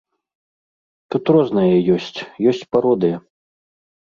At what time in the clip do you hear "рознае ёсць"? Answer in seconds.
1.35-2.19